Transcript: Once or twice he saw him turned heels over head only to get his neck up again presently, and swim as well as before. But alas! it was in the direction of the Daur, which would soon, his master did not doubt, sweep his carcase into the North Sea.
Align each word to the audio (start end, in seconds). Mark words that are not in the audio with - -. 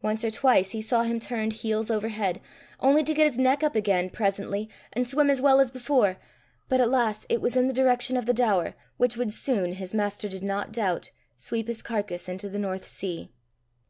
Once 0.00 0.24
or 0.24 0.30
twice 0.30 0.70
he 0.70 0.80
saw 0.80 1.02
him 1.02 1.20
turned 1.20 1.52
heels 1.52 1.90
over 1.90 2.08
head 2.08 2.40
only 2.80 3.02
to 3.04 3.12
get 3.12 3.24
his 3.26 3.38
neck 3.38 3.62
up 3.62 3.76
again 3.76 4.08
presently, 4.08 4.66
and 4.94 5.06
swim 5.06 5.28
as 5.28 5.42
well 5.42 5.60
as 5.60 5.70
before. 5.70 6.16
But 6.70 6.80
alas! 6.80 7.26
it 7.28 7.42
was 7.42 7.54
in 7.54 7.66
the 7.68 7.74
direction 7.74 8.16
of 8.16 8.24
the 8.24 8.32
Daur, 8.32 8.74
which 8.96 9.18
would 9.18 9.30
soon, 9.30 9.74
his 9.74 9.94
master 9.94 10.26
did 10.26 10.42
not 10.42 10.72
doubt, 10.72 11.10
sweep 11.36 11.68
his 11.68 11.82
carcase 11.82 12.30
into 12.30 12.48
the 12.48 12.58
North 12.58 12.86
Sea. 12.86 13.30